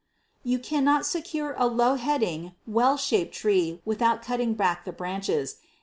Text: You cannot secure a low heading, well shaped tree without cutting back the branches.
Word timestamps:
You 0.43 0.57
cannot 0.57 1.05
secure 1.05 1.53
a 1.59 1.67
low 1.67 1.93
heading, 1.93 2.53
well 2.65 2.97
shaped 2.97 3.35
tree 3.35 3.83
without 3.85 4.23
cutting 4.23 4.55
back 4.55 4.83
the 4.83 4.91
branches. 4.91 5.57